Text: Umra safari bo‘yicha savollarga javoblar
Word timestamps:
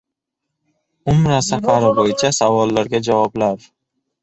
Umra 1.13 1.37
safari 1.49 1.93
bo‘yicha 2.01 2.33
savollarga 2.39 3.05
javoblar 3.11 3.71